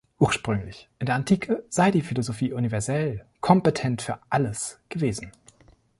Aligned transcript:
Ursprünglich, 0.17 0.89
in 0.97 1.05
der 1.05 1.13
Antike, 1.13 1.63
sei 1.69 1.91
die 1.91 2.01
Philosophie 2.01 2.53
universell, 2.53 3.23
„kompetent 3.39 4.01
für 4.01 4.17
alles“, 4.31 4.79
gewesen. 4.89 5.31